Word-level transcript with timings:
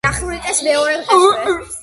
დახვრიტეს 0.07 0.63
მეორე 0.69 0.97
დღესვე. 1.13 1.57